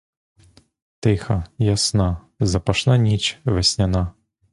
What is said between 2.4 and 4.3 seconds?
запашна ніч весняна!